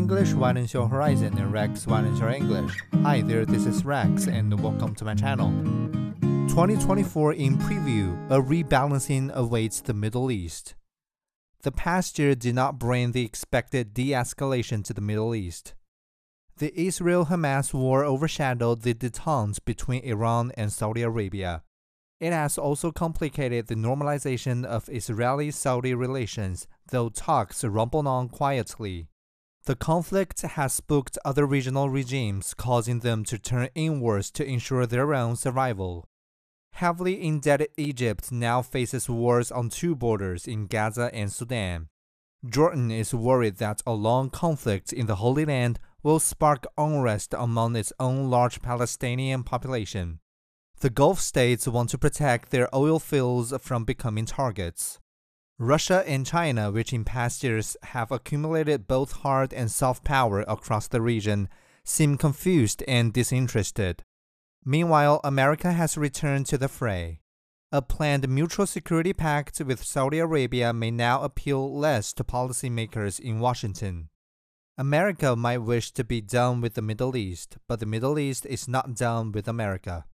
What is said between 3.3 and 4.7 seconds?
this is Rex and